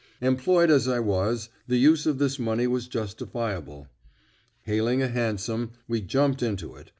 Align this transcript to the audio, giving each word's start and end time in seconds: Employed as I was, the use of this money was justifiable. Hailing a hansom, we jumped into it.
Employed 0.21 0.71
as 0.71 0.87
I 0.87 0.99
was, 0.99 1.49
the 1.67 1.77
use 1.77 2.07
of 2.07 2.17
this 2.17 2.39
money 2.39 2.65
was 2.65 2.87
justifiable. 2.87 3.87
Hailing 4.63 5.03
a 5.03 5.07
hansom, 5.07 5.73
we 5.87 6.01
jumped 6.01 6.41
into 6.41 6.75
it. 6.75 6.89